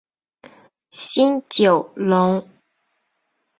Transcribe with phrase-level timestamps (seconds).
[0.89, 2.43] 新九龙。